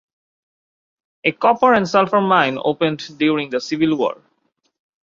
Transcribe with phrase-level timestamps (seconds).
[1.25, 4.19] A copper and sulfur mine opened during the Civil War.